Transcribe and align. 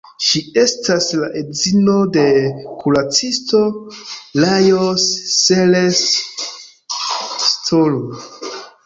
Ŝi 0.25 0.39
estas 0.59 1.07
la 1.23 1.27
edzino 1.41 1.97
de 2.15 2.23
kuracisto 2.83 3.61
Lajos 4.45 5.05
Seres-Sturm. 5.35 8.03